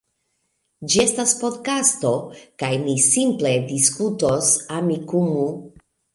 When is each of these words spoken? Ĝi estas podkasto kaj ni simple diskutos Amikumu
Ĝi 0.93 1.01
estas 1.03 1.33
podkasto 1.41 2.13
kaj 2.63 2.71
ni 2.87 2.97
simple 3.09 3.53
diskutos 3.75 4.51
Amikumu 4.81 5.47